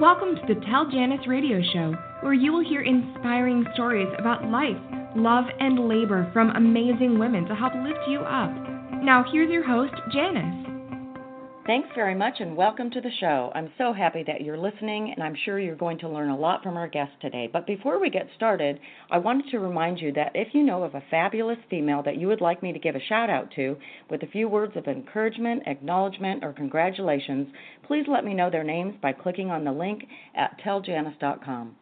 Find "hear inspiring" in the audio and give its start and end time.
2.64-3.64